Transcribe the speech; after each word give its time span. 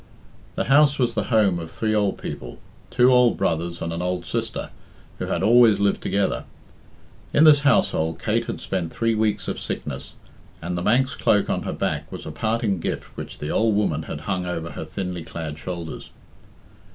The 0.55 0.63
house 0.63 0.97
was 0.97 1.13
the 1.13 1.25
home 1.25 1.59
of 1.59 1.69
three 1.69 1.93
old 1.93 2.17
people, 2.19 2.57
two 2.89 3.13
old 3.13 3.37
brothers 3.37 3.83
and 3.83 3.93
an 3.93 4.01
old 4.01 4.25
sister, 4.25 4.71
who 5.19 5.27
had 5.27 5.43
always 5.43 5.79
lived 5.79 6.01
together. 6.01 6.45
In 7.35 7.43
this 7.43 7.59
household 7.59 8.17
Kate 8.17 8.45
had 8.45 8.59
spent 8.59 8.91
three 8.91 9.13
weeks 9.13 9.47
of 9.47 9.59
sickness, 9.59 10.13
and 10.59 10.75
the 10.75 10.81
Manx 10.81 11.13
cloak 11.13 11.51
on 11.51 11.61
her 11.61 11.71
back 11.73 12.11
was 12.11 12.25
a 12.25 12.31
parting 12.31 12.79
gift 12.79 13.15
which 13.15 13.37
the 13.37 13.51
old 13.51 13.75
woman 13.75 14.01
had 14.01 14.21
hung 14.21 14.47
over 14.47 14.71
her 14.71 14.85
thinly 14.85 15.23
clad 15.23 15.59
shoulders. 15.59 16.09